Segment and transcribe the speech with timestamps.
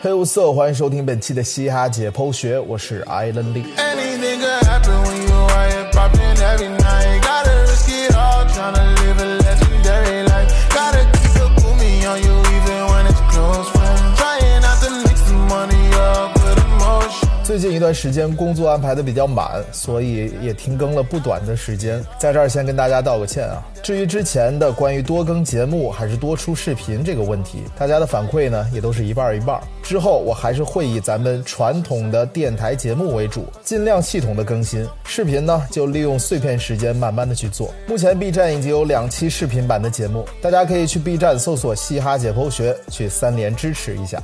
[0.00, 3.52] 黑无色，欢迎收听本期的嘻哈解剖学，我是艾伦
[17.58, 23.60] 最近一段时间工作安排的比较满，所以也停更了不短的时间，在这儿先跟大家道个歉啊。
[23.82, 29.60] 至于之前的关于多更节目还是多出视频这个问题，大家的反馈呢也都是一半一半。
[29.82, 37.74] 之后我还是会以咱们传统的电台节目为主，尽量系统的更新视频呢，就利用碎片时间慢慢的去做。
[37.88, 44.22] 目前 B 站已经有两期视频版的节目，大家可以去 B 站搜索“嘻哈解剖学”去三连支持一下。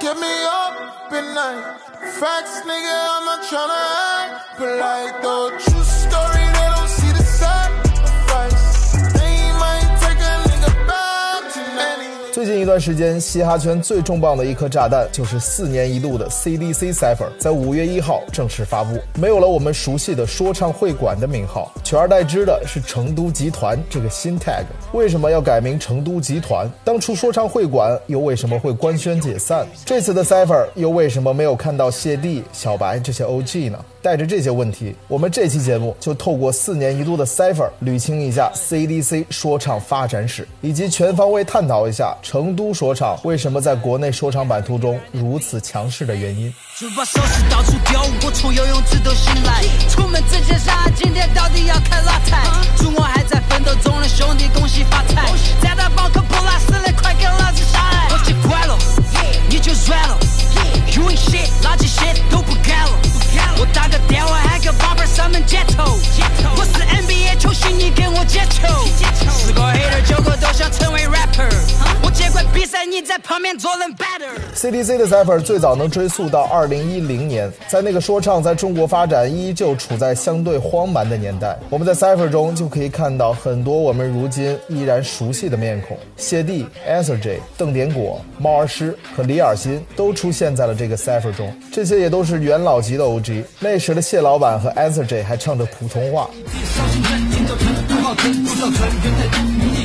[0.00, 1.80] Kept me up at night.
[2.20, 3.80] Facts, nigga, I'm not tryna
[4.20, 5.22] act polite.
[5.22, 5.93] The true
[12.54, 18.96] 近一段时间，嘻哈圈最重磅的一颗炸弹就是四年一度的 CDC Cipher，在五月一号正式发布。
[19.18, 24.62] 没有了我们熟悉的说唱会馆的名号，取而代之的是成都集团这个新 tag。
[24.92, 26.70] 为什么要改名成都集团？
[26.84, 29.66] 当初说唱会馆又为什么会官宣解散？
[29.84, 33.84] 这次的 Cipher 又为什么没有看到谢帝、小白这些 OG 呢？
[34.00, 46.52] 带着这些问题，我们这期节目就透过四年一度的 Cipher 捋清一下 CDC 说唱发展史，以及全方位探讨一下成都说唱为什么在国内说唱版图中如此强势的原因。
[46.76, 49.62] 就把手势到处丢，我从游泳池都醒来。
[49.88, 50.90] 出门之前啥？
[50.96, 52.42] 今天到底要开哪台？
[52.76, 55.30] 祝我还在奋斗中的兄弟恭喜发财！
[55.62, 58.08] 站到包可不拉屎的，快给老子下来！
[58.10, 58.76] 我习惯了，
[59.48, 60.18] 你就软了。
[60.90, 62.90] You ain't shit，垃圾 shit 都不干了。
[63.58, 65.96] 我打个电话喊个宝贝上门接头，
[66.56, 68.66] 我是 NBA 球星，你跟我接球。
[69.30, 71.48] 十个黑人九个都想成为 rapper，
[72.54, 74.30] 比赛，你在旁边做人 better。
[74.54, 93.42] CDC 的 Cipher 最早能追溯到二零一零年，在那个说唱在中国发展依旧处在相对荒蛮的年代，我们在 Cipher 中就可以看到很多我们如今依然熟悉的面孔，谢帝、a n s e r J、邓典果、猫儿师和李尔新都出现在了这个 Cipher 中，这些也都是元老级的 OG。
[93.58, 96.30] 那时的谢老板和 a n s e r J 还唱着普通话。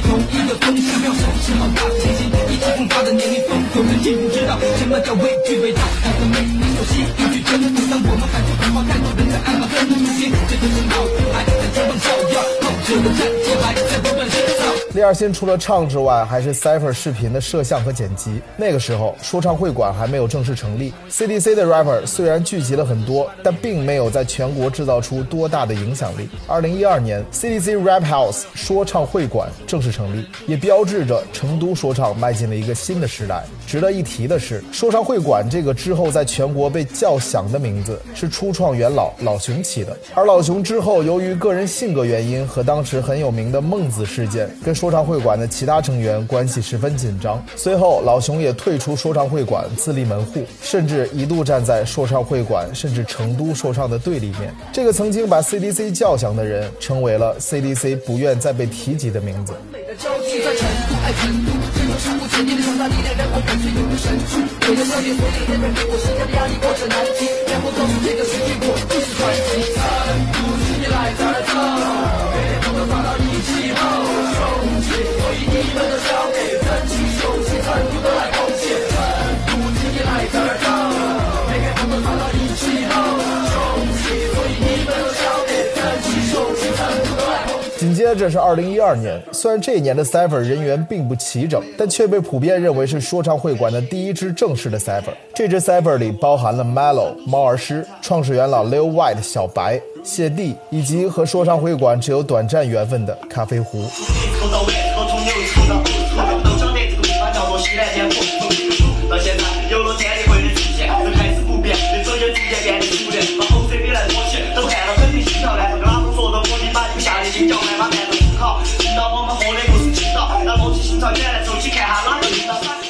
[0.10, 9.88] 同一个公不要手是好大，前行，意气风发的年龄风，有人不知道什么叫畏惧伟大，他的美名有戏，一句真，不当我们反复谈话，太多人在暗骂，愤
[10.18, 13.99] 心，这就是冒牌，在这份照耀，冒着的战旗，还在。
[14.96, 18.42] 李尔新除了唱之外，还是 Cipher 视频的摄像和剪辑。
[18.58, 20.92] 那个时候，说唱会馆还没有正式成立。
[21.12, 26.28] CDC 的 rapper 虽然聚集了很多，但并没有在全国制造出多大的影响力。
[26.48, 33.44] 二零一二年，CDC Rap House 说唱会馆正式成立，也标志着成都说唱迈进了一个新的时代。
[33.68, 39.96] 值得一提的是，说唱会馆这个之后在全国被叫响的名字，是初创元老老熊起的。
[40.16, 47.44] 而老熊之后，由于个人性格原因和当时很有名的孟子事件，跟说唱会馆的其他成员关系十分紧张。
[47.58, 54.56] 随后，老熊也退出说唱会馆，自立门户，甚至一度站在说唱会馆甚至成都说唱的对立面。
[54.72, 59.52] 这个曾经把 CDC 叫响的人，成为了 CDC 不愿再被提及的名字。
[87.80, 95.14] 紧接着是二零一二年，虽然这一年的 Cypher 人员并不齐整，但却被普遍认为是说唱会馆的第一支正式的 Cypher。
[95.34, 103.86] 这支 Cypher 里包含了 Mellow、猫儿师、创始元老 Lil White、小白、谢帝，以及和说唱会馆只有短暂缘分的咖啡壶。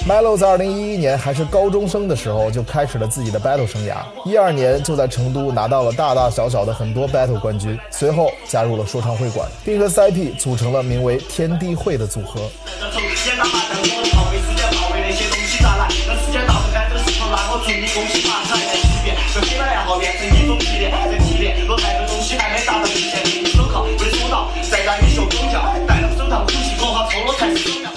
[0.10, 12.50] Melo 在二零一一年还是高中生的时候就开始了自己的 battle 生涯，一二年就在成都拿到了大大小小的很多 battle 冠军，随后加入了说唱会馆，并和 CP 组成了名为天地会的组合。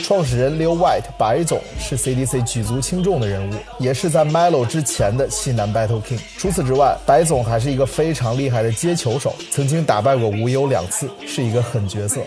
[0.02, 6.18] 创始人刘 White 白总是 CDC 举足轻重的人物，也是在 Melo 之前的西南 Battle King。
[6.36, 12.20] 除此之外，白总还是一个非常厉害的接球手，曾经打败过无忧两次，是一个狠角色。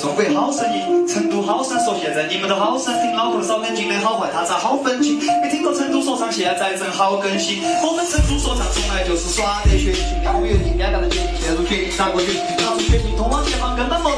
[0.00, 5.18] 中国好声音，成都好声说现在你们都好声，听脑壳少根筋的好坏他咋好分清？
[5.42, 7.62] 没听过成都说唱，现在正好更新。
[7.84, 12.32] 我们成都说唱从来就是耍得血性，两个月定两个人决定，陷入绝境咋过去？
[12.64, 14.10] 拿出血性通往前方，根本没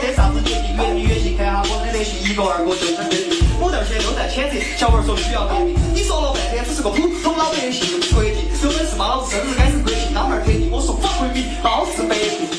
[2.05, 3.45] 一个二个就成绝境。
[3.61, 8.31] 母蛋儿都在谴责，小娃儿说需要革命，你说了半天只是个普通老百姓，国际
[8.63, 12.50] 有本事把老子生日改成国庆，当面特地我说发回民，老子百病。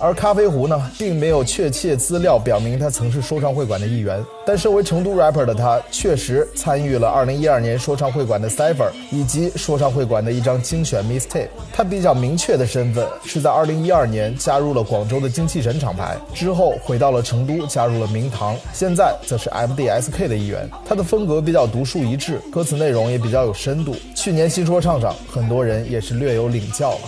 [0.00, 4.24] 而咖啡壶呢，并没有确切资料表明他曾是说唱会馆的一员。
[4.46, 11.48] 但身为成都 rapper 的他，确实参与了2012年说唱会馆的 Cipher，以及说唱会馆的一张精选 Mixtape。
[11.72, 20.68] 他比较明确的身份是在2012年加入了广州的精气神厂牌，之后回到了成都，加入了明堂，现在则是 MDSK 的一员。
[20.84, 23.94] 他的风格比较独树一帜，歌词内容也比较有深度。
[24.16, 27.00] 去年新说唱上，很多人也是略有领教了。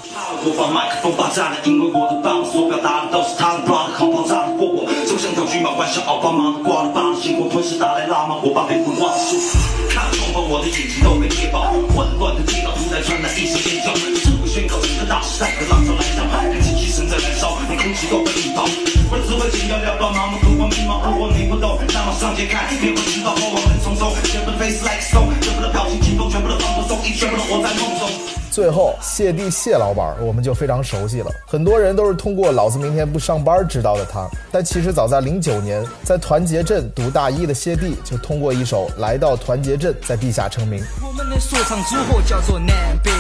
[2.82, 9.55] 打的都是他的 brother，靠爆炸的过我，就像条巨蟒幻想奥巴马的挂了把的星火吞噬达赖喇嘛，我把被混化的数字，
[9.88, 28.31] 看窗口我的眼睛都被猎爆，混乱的街道突然传来一声尖叫，社会宣告整个大时代的浪潮来临，看气气声在燃烧，连空气都被引爆，我的智慧简要了断，麻木不光迷茫，如果你不懂，那么上街看，别会知道过往很匆匆，全部的 face like stone，全部的表情紧绷，全部的放不松，一全部的活在梦中。
[28.52, 31.31] 最后，谢帝谢老板我们就非常熟悉了。
[31.46, 40.84] 很多人都是通过“老子明天不上班”知道的他，但其实早在零九年，在团结镇读大一的谢帝就通过一首《来到团结镇》在地下成名。
[41.02, 43.10] 我们的说唱组合叫做南北，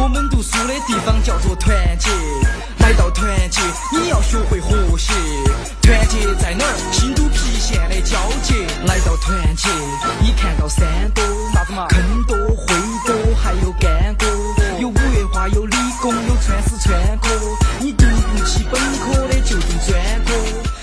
[0.00, 2.08] 我们读书的地方叫做团结。
[2.78, 3.60] 来到团结，
[3.98, 5.12] 你要学会和谐。
[5.82, 6.92] 团结在哪儿？
[6.92, 8.54] 新都郫县的交界。
[8.86, 9.68] 来到团结，
[10.20, 11.88] 你看到山多，啥子嘛？
[11.88, 12.74] 坑多，灰
[13.06, 14.35] 多，还有干锅。
[15.54, 17.28] 有五月花，有理工，有川师川科。
[17.80, 20.32] 你读不起本科的，就读专科。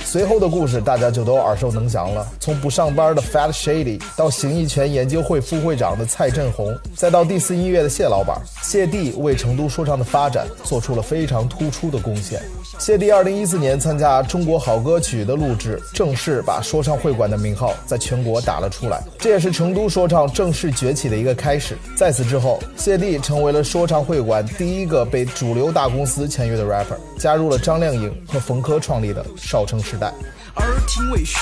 [0.05, 2.27] 随后的故事大家就都耳熟能详了。
[2.39, 12.41] 从不上班的 Fat Shady 到形意拳研究会副会长的蔡振宏，再到第四音乐的谢老板，谢帝为成都说唱的发展做出了非常突出的贡献。
[12.79, 19.01] 谢帝二零一四年参加《中国好歌曲》的录制，正式把说唱会馆的名号在全国打了出来。
[19.19, 21.77] 这也是成都说唱正式崛起的一个开始。
[21.95, 30.11] 在此之后，谢帝成为了说唱会馆第一个被主流大公司签约的 rapper，加入了张靓颖和冯轲创立的少城时代。
[30.55, 31.37] 耳听为虚，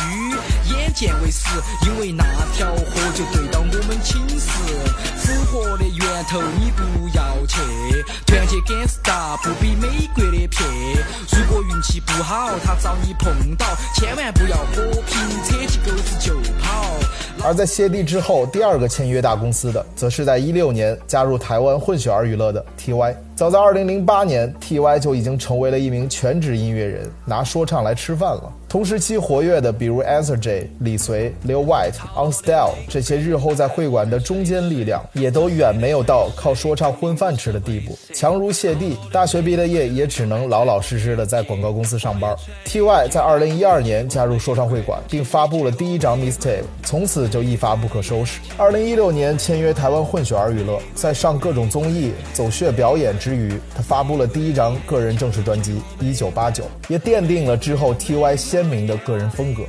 [0.69, 1.47] 眼见为实，
[1.87, 2.23] 因为那
[2.55, 5.20] 条河就对到我们寝室。
[5.31, 7.55] 生活的源头你不要去，
[8.25, 10.65] 团结感是大，不比美国的撇。
[11.31, 16.85] 如果运气不好，他找你碰到，千万不要和平，扯起钩子就跑。
[17.45, 23.15] 而在谢帝之后，第二个签约大公司的，则是在一六年加入台湾混血儿娱乐的 TY。
[23.41, 28.53] 早在二零零八年，TY 就已经成为了一名全职音乐人，拿说唱来吃饭了。
[28.69, 37.97] 同时期活跃的，比如 Answer J、李随、Lil White、On Style 这些日后在会馆的中坚力量，也都远没有到靠说唱混饭吃的地步。
[38.13, 42.33] 强如谢帝，大学毕了业也只能老老实实的在广告公司上班。
[42.65, 48.39] TY 在二零一二年加入说唱会馆，并发布了第一张 Mixtape，从此就一发不可收拾。
[48.55, 53.30] 二零一六年签约台湾混血儿娱乐，在上各种综艺、走穴表演之。
[53.31, 59.63] 之余，他发布了第一张个人正式专辑《一九八九》，也奠定了之后 TY 鲜明的个人风格。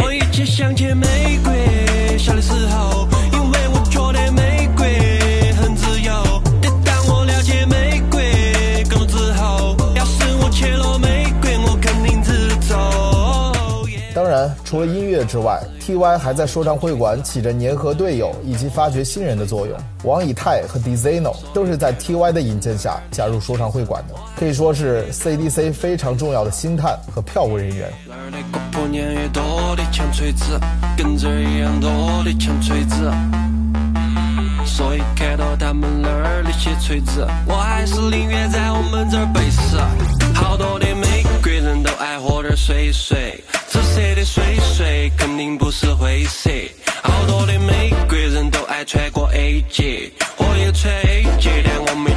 [0.00, 1.06] 我，一切向前玫
[1.44, 1.57] 瑰，
[14.64, 19.76] 除了音乐之外，TY 还在说唱会馆起着粘合队友以及发掘新人的作用。
[20.04, 27.92] 王以太和 Dizeno 都是在 TY 的引荐下加入说唱会馆的，可以说是 CDC 非常重要的星探和票务人员。
[34.66, 39.78] 所以看到他们那儿那些锤子，我还是宁愿在我们这儿背死。
[40.34, 43.42] 好多的美国人都爱喝点水水，
[43.98, 46.48] 色的水水肯定不是灰色。
[47.02, 52.12] 好多的美国人都爱穿过 AJ，我也穿 AJ，但我没，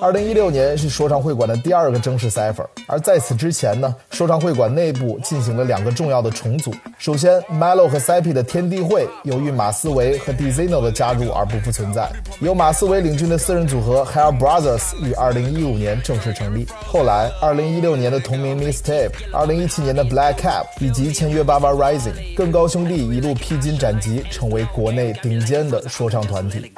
[0.00, 6.72] 二零一六年是说唱会馆的第二个正式 cipher，而在此之前呢，说唱会馆内部进行了两个重要的重组。
[6.98, 12.10] 首先，Melo 和 c p 的天地会由于马思唯和 Dzino 的加入而不复存在，
[12.40, 16.66] 由马思唯领军的四人组合 Hair Brothers 于二零一五年正式成立。
[16.86, 26.72] 后来，二零一六年的同名 Mistape，二零一七年的 Black Cap，以及签约 Baba Rising，更高兄弟一路披荆斩棘，成为国内顶尖的说唱团体。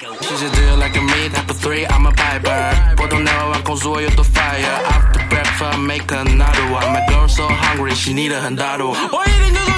[2.97, 4.77] But now I'm cause you to fire.
[4.95, 6.89] After breakfast make another one.
[6.93, 9.70] My girl so hungry she need a 很大的我我一定就是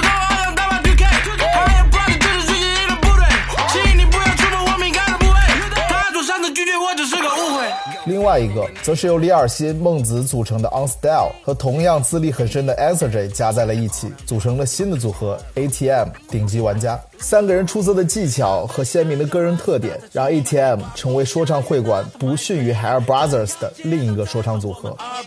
[8.04, 17.00] 另外一个则是由李尔新、孟子组成的 On Style 和同样资历很深的 anserj 加在了一起，组成了新的组合 ATM 顶级玩家。
[17.18, 24.96] 三个人出色的技巧和鲜明的个人特点，让 ATM 成为说唱会馆不逊于 Hair Brothers 的另一个说唱组合。
[24.98, 25.22] 太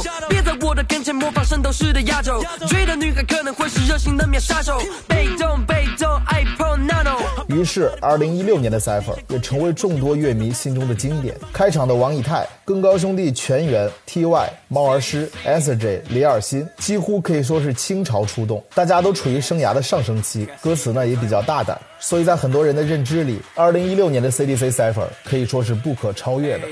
[0.01, 7.15] shadow，别在我的跟前模仿圣斗士的压轴，追的女孩可能会是热心的秒杀手，被动被动爱 pro nano。
[7.47, 11.35] 于是，二零一六年的 cipher 也成为众多乐迷心中的经典。
[11.53, 21.79] 开场的王以太、更高兄弟全员、Ty、猫儿师、Answer J、李尔新，几乎可以说是倾巢出动，大家都处于生涯的上升期，歌词呢也比较大胆。
[21.99, 26.67] 所以在很多人的认知里，二零一六年的 CDC Cipher 可以说是不可超越的。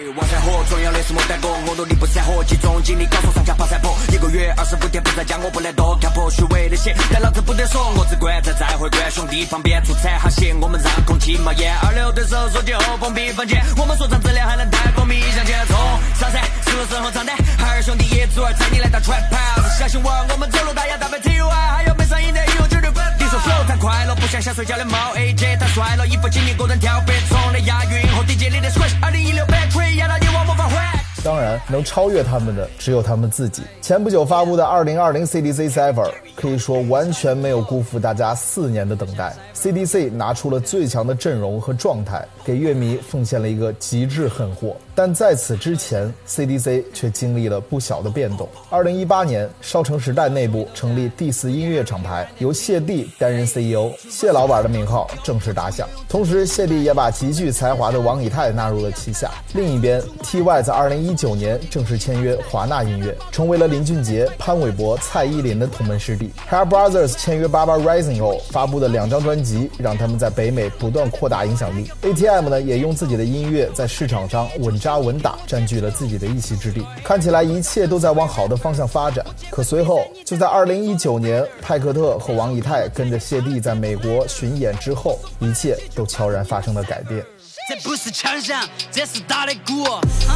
[4.10, 15.78] 一个月二十五天不在家，我不懒惰，看破虚伪的鞋，但老子不得说，我只管在在会馆兄弟旁边出彩哈些，我们让空气冒烟，二流对手说句后封闭房间，我们说唱质量还能带过迷向前冲，
[16.20, 24.98] 上山是时候上台，海尔兄弟一组儿带你来到 Trap House，相信我，我们走路大摇大摆 TY，还有没上瘾的一路绝对滚，你说 flow 太快了，不想想睡觉的猫。
[25.16, 30.76] AJ 太帅了，一副经历个人跳飞从的押韵和 DJ 里的 switch，二零一六 battery 压到你我无法回。
[31.24, 33.62] 当然，能超越他们的只有他们自己。
[33.80, 39.36] 前不久发布的2020 CDC Cipher 可以说完全没有辜负大家四年的等待。
[39.54, 44.76] CDC 拿出了最强的阵容和状态，给乐迷奉献了一个极致狠货。
[44.94, 48.48] 但在此之前，CDC 却经历了不小的变动。
[48.70, 55.88] 2018年，少城时代内部成立第四音乐厂牌，由谢帝担任 CEO，谢老板的名号正式打响。
[56.10, 59.32] 同时，谢帝也把极具才华的王以太纳入了旗下。
[59.54, 66.32] 另一边，TY 在2011一九年正式签约华纳音乐，成为了林俊杰、潘玮柏、蔡依林的同门师弟。
[66.50, 71.90] Hair Brothers 签约 Baba Rising 后发布的两张专辑，让他们在北美不断扩大影响力。
[72.02, 76.84] ATM 呢，也用自己的音乐在市场上稳扎稳打，占据了自己的一席之地。
[77.04, 79.24] 看起来一切都在往好的方向发展。
[79.52, 87.24] 可随后，就在2019年，派克特和王以太跟着谢帝在美国巡演之后，一切都悄然发生了改变。
[87.72, 89.84] 这不是枪响，这是打的鼓。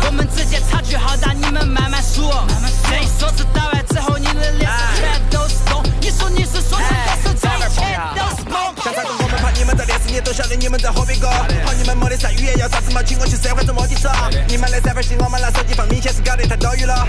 [0.05, 2.31] 我们之间差距好大，你们慢慢数。
[2.87, 5.83] 这一梭子打完之后，你的脸上全都是洞。
[5.99, 8.73] 你说你是说唱歌手，这一切都是梦。
[8.81, 11.27] 想猜中我们怕你们在电视里都晓得你们在喝别个。
[11.27, 14.09] 怕你们没得啥语言，要啥子嘛，请我去社会做摸底手。
[14.47, 17.05] 你们的三分心，我们拿手机放，明显是搞得太多余了。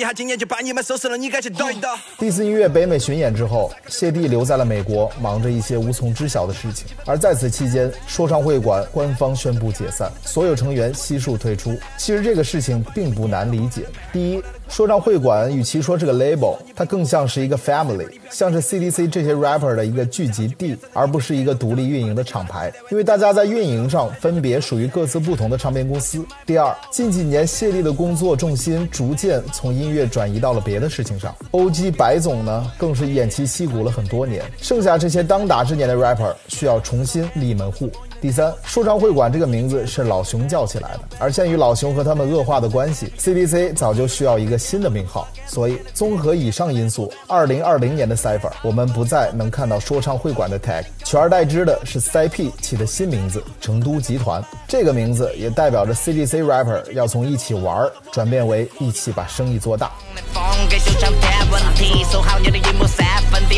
[0.00, 1.88] 一下，今年就把你们收拾了，你赶紧抖一抖。
[2.18, 6.86] 第四音乐北美巡演之后，谢帝留在了美国，忙着一些无从知晓的事情。
[7.04, 9.30] 而在此期间，说唱会馆官方。
[9.40, 11.74] 宣布解散，所有成员悉数退出。
[11.96, 13.86] 其实这个事情并不难理解。
[14.12, 22.72] 第一，说唱会馆与其说是个 label，它更像是一个 family，像是 CDC 这些 rapper 的一个聚集地，而不是一个独立运营的厂牌。
[22.88, 26.24] 因为大家在运营上分别属于各自不同的唱片公司。
[26.46, 31.34] 第二，近几年谢帝的工作重心逐渐从音乐转移到了别的事情上。
[31.50, 37.90] OG 白总呢，更是偃旗息鼓了很多年，剩下这些当打之年的 rapper 需要重新立门户。
[38.20, 45.26] 第三，说唱会馆这个名字是老熊叫起来的，而鉴于老熊和他们恶化的关系，CDC 早就需要一个新的名号。
[45.46, 54.44] 所以，综合以上因素，二零二零年的 Cipher，我们不再能看到说唱会馆的 tag，取而代之的是 CP 起的新名字——成都集团。
[54.68, 59.90] 这个名字也代表着 CDC rapper 要从一起玩转变为一起把生意做大。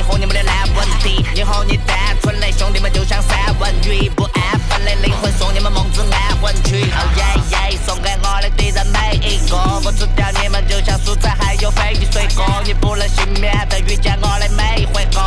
[0.00, 15.20] 和你们的烂问题你和你单纯的兄弟们就像三文鱼不安分的灵魂送你们梦之安魂曲 oh yeah yeah 送给我的敌人每一个我吃掉你们就像蔬菜还有飞鱼水果你不能幸免的遇见我的每一回合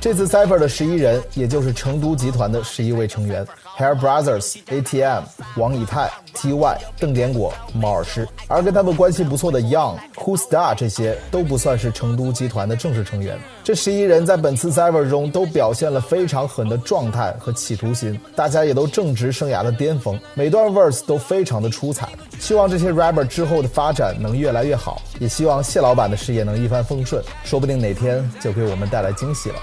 [0.00, 3.46] 这次 Cipher 的十一人，也就是成都集团的十一位成员
[3.78, 5.24] ，Hair Brothers、ATM、
[5.56, 13.38] 王以太、TY、邓典果、毛耳师，而跟他们关系不错的 Young、Who Star 这些都不算是成都集团的正式成员。
[13.62, 22.08] 这十一人在本次 Cipher 中都表现了非常狠的状态和企图心，大家也都正值生涯的巅峰，每段 verse 都非常的出彩。
[22.38, 29.56] 希望这些 rapper 之后的发展能越来越好，也希望谢老板的事业能一帆风顺，说不定哪天就给我们带来惊喜了。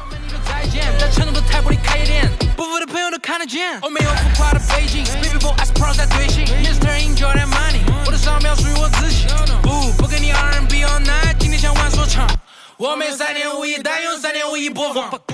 [0.46, 3.80] 再见，在成都的台玻璃开店，不服的朋友都看得见。
[3.82, 7.00] 我没有浮夸的背景，Baby boy as pro 在推行，Mr.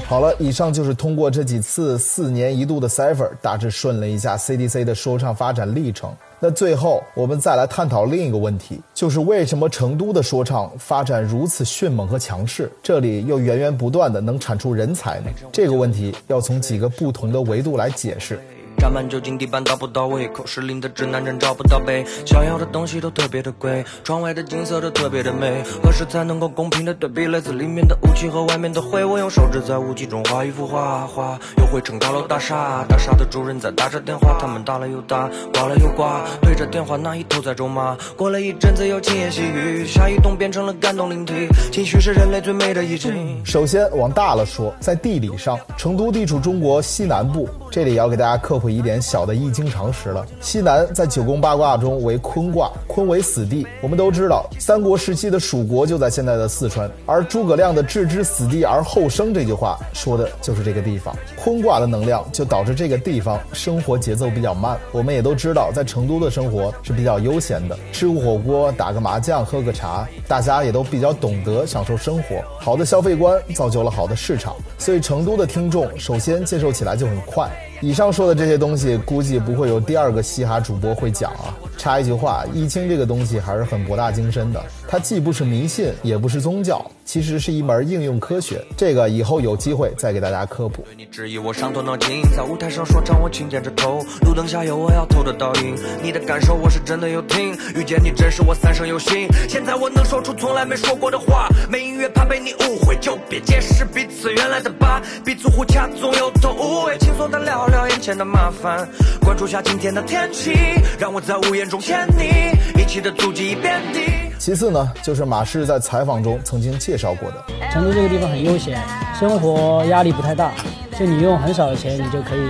[0.08, 6.10] 好了，以上就是通过这几次四年一度的 Cipher，大致顺了一下 CDC 的说唱发展历程。
[6.40, 15.32] 那最后，我们再来探讨另一个问题，就是为什么成都的说唱发展如此迅猛和强势，这里又源源不断的能产出人才呢？
[15.52, 18.40] 这个问题要从几个不同的维度来解释。
[18.78, 29.04] 沾满酒精地板倒不到胃，口失灵的直男人找不到北，想要的东西都特别的贵，窗外的景色都特别的美，何时才能够公平的对比来自里面的雾气和外面的灰？
[29.04, 37.98] 我用手指在雾气中画一幅画，画又绘成高楼大厦，大厦的主人在打着电话，他们打了又打，挂了又挂，对着电话那一头在咒骂。
[38.16, 43.44] 过了一阵子又轻言细语，下一动变成了感动灵体，情绪是人类最美的意境。
[43.44, 50.26] 首先往大了说，在地理上，成都地处中国西南部，这里要给大家科普一点小的易经常识了。
[50.42, 53.66] 西南在九宫八卦中为坤卦，坤为死地。
[53.82, 61.16] 我们都知道，三国时期的蜀国就在现在的四川，而诸葛亮的“置之死地而后生”这句话说的就是这个地方。
[61.36, 64.78] 坤卦的能量就导致这个地方生活节奏比较慢。
[64.92, 72.44] 我们也都知道，在成都的生活是比较悠闲的，吃个火锅，打个麻将，喝个茶，大家也都比较懂得享受生活。
[72.60, 77.50] 好的消费观造就了好的市场，所以成都的听众首先接受起来就很快。
[77.80, 81.56] 以上说的这些东西，估计不会有第二个嘻哈主播会讲啊。
[81.78, 88.62] 插一句话，易经这个东西还是很博大精深的，它既不是迷信，也不是宗教，其实是一门应用科学。
[88.76, 90.84] 这个以后有机会再给大家科普。
[90.84, 99.28] 对你质疑我伤透脑筋，在舞台上说唱我轻点着头，路灯下有我要偷的倒影，你的感受我是真的有听，遇见你真是我三生有幸。
[99.48, 108.86] 现在我能说出从来没说过的话，没音乐怕被你误会，就别解释彼此原来的疤，彼此互掐总有头无尾，轻松的聊聊眼前的麻烦，
[109.22, 110.52] 关注下今天的天气，
[111.00, 114.17] 让我在屋檐中牵你，一起的足迹遍地。
[114.40, 118.80] 其次呢，就是马氏在采访中曾经介绍过的，成都这个地方很悠闲，
[119.20, 120.54] 生活压力不太大，
[120.98, 122.42] 就你用很少的钱，你就可以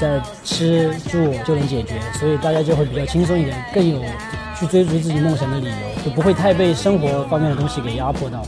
[0.00, 4.00] 在吃住就能解决，所以大家就会比较轻松一点，更有
[4.58, 8.42] 去追逐自己梦想的理由，就不会太被生活方面的东西给压迫到。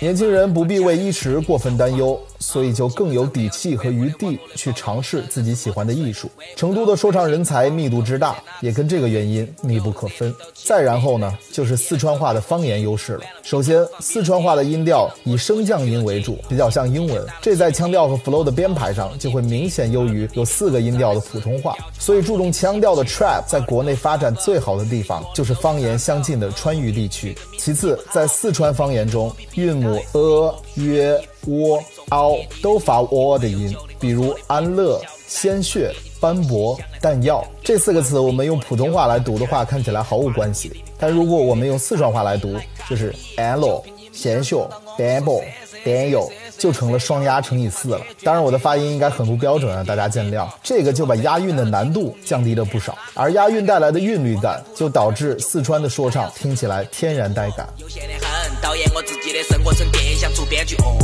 [0.00, 6.30] 年轻人不必为衣食过分担忧，所以就更有底气和余地去尝试自己喜欢的艺术。
[6.54, 10.32] 成都的说唱人才密度之大，也跟这个原因密不可分。
[10.52, 13.22] 再然后呢，就是四川话的方言优势了。
[13.42, 21.74] 首先，四川话的音调以升降音为主，比较像英文，这在腔调和 flow 的编排上就会明显优于有四个音调的普通话。
[21.98, 27.36] 所以，注重腔调的 trap 在国内发展最好的地方就是方言相近的川渝地区。
[27.58, 31.82] 其次，在四川方言中，韵母 a、约、窝、
[32.14, 40.72] 凹都发 o 的音，比如安乐、鲜血、斑驳、弹药这四个词，我们用普通话来读的话，看起来毫无关系。
[40.98, 42.56] 但如果我们用四川话来读，
[42.88, 44.56] 就是安乐、鲜血、
[44.96, 45.42] 斑驳、
[45.84, 46.26] 弹药。
[46.56, 48.00] 就成了双押乘以四了。
[48.22, 50.48] 当然，我的发音应该很不标准啊，大家见谅。
[50.62, 57.68] 这个就把押韵的难度降低了不少，而押韵带来的韵律感，就导致四川的说唱听起来天然带感。
[57.78, 60.96] 悠闲的很，导演我自己的生活成电影，像出编剧哦，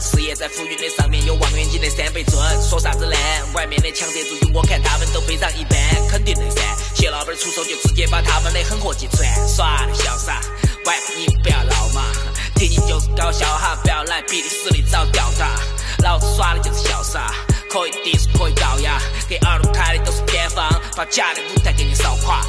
[0.00, 2.34] 事业在浮云的上面，有望远镜的三倍准。
[2.62, 3.16] 说啥子呢？
[3.54, 6.62] 外面的强者注意，我看他们都非常一般，肯定的噻。
[6.94, 10.40] 谢老板出手就直接把他们的狠货击穿，耍的潇洒。
[10.86, 12.02] 喂，你不要闹嘛。
[12.56, 15.60] 听你就是搞笑哈，不要来比你实力早吊打，
[16.02, 17.32] 老子耍的就是潇洒，
[17.68, 22.44] 可以 diss 可以高雅，给耳朵开的都是偏方，把假的舞台给你扫垮。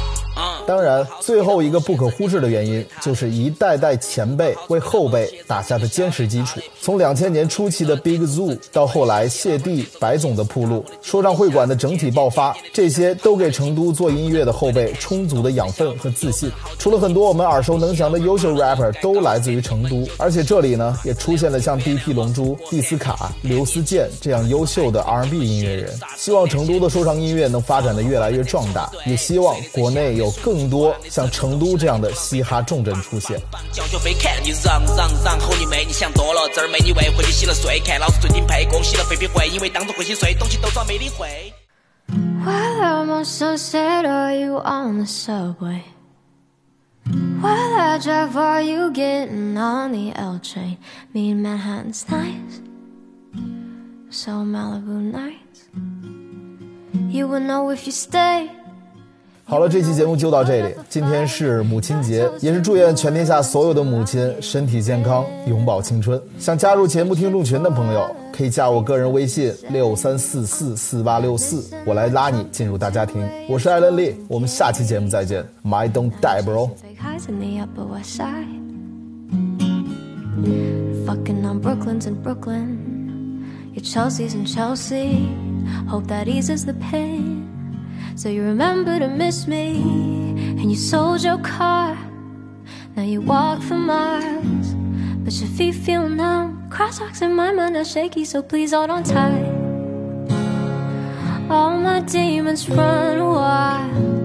[0.66, 6.60] 当然，最后一个不可忽视的原因，就是一代代前辈为后辈打下的坚实基础。
[6.80, 16.50] 从两千年初期的 Big Zoo 到后来谢帝、白总的铺路，说唱会馆的整体爆发，这些都给成都做音乐的后辈充足的养分和自信。
[16.78, 25.92] 除了很多我们耳熟能详的优秀 rapper 都来自于成都，而且这里呢也出现了像 DP 龙珠、蒂斯卡、刘思健这样优秀的 R&B 音乐人。
[26.16, 30.30] 希望成都的说唱音乐能发展的越来越壮大，也希望国内有有。
[30.42, 33.40] 更多像成都这样的嘻哈重镇出现。
[33.72, 35.84] 叫学飞看你嚷嚷嚷，吼你妹！
[35.84, 37.80] 你想多了，这儿没你位，回去洗了睡。
[37.80, 41.52] 看老师最顶配，恭喜了飞飞会，因为当初会心碎，东西都早没领会。
[42.44, 45.82] While I'm on sunset, are you on the subway?
[47.40, 50.76] While I drive, are you getting on the L train?
[51.12, 52.60] Me and Manhattan's nice,
[54.10, 55.68] so Malibu nights.
[57.10, 58.51] You will know if you stay.
[59.52, 60.74] 好了，这期节目就到这里。
[60.88, 66.18] 今天是母亲节，也是祝愿全天下所有的母亲身体健康，永葆青春。
[66.38, 73.22] 想加入节目听众群的朋友，可以加我个人微信六三四四四八六四，我来拉你进入大家庭。
[73.46, 75.44] 我是艾伦丽，我们下期节目再见。
[75.62, 76.70] My don't die, bro。
[80.42, 83.44] you're fucking on Brooklyn's in Brooklyn.
[83.74, 85.28] Your Chelsea's in Chelsea.
[85.86, 87.51] Hope that eases the pain.
[88.14, 89.80] So you remember to miss me.
[90.62, 91.98] And you sold your car.
[92.94, 94.74] Now you walk for miles.
[95.24, 96.68] But your feet feel numb.
[96.70, 99.46] Cross socks in my mind are shaky, so please hold on tight.
[101.50, 104.22] All my demons run wild.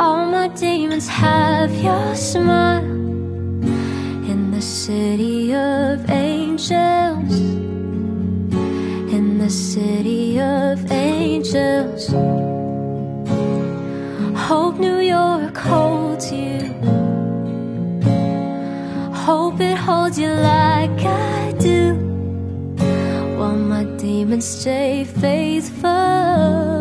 [0.00, 2.82] All my demons have your smile
[4.30, 7.40] in the city of angels.
[9.12, 11.03] In the city of angels.
[14.48, 16.72] Hope New York holds you.
[19.12, 21.96] Hope it holds you like I do.
[23.36, 26.73] While my demons stay faithful.